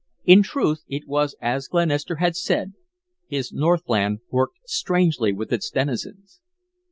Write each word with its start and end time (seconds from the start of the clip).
In 0.23 0.41
truth, 0.41 0.81
it 0.87 1.07
was 1.07 1.35
as 1.39 1.67
Glenister 1.67 2.15
had 2.15 2.35
said, 2.35 2.73
his 3.27 3.53
Northland 3.53 4.21
worked 4.31 4.57
strangely 4.65 5.31
with 5.31 5.53
its 5.53 5.69
denizens. 5.69 6.41